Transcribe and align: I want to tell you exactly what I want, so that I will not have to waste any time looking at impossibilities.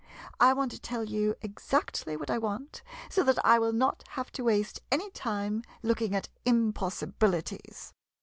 I 0.39 0.53
want 0.53 0.71
to 0.71 0.81
tell 0.81 1.03
you 1.03 1.35
exactly 1.43 2.17
what 2.17 2.31
I 2.31 2.39
want, 2.39 2.81
so 3.07 3.21
that 3.21 3.37
I 3.45 3.59
will 3.59 3.71
not 3.71 4.03
have 4.13 4.31
to 4.31 4.43
waste 4.45 4.81
any 4.91 5.11
time 5.11 5.61
looking 5.83 6.15
at 6.15 6.27
impossibilities. 6.43 7.93